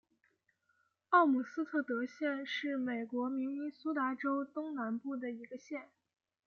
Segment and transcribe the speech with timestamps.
[1.09, 5.91] 奥姆斯特德县是美国明尼苏达州东南部的一个县。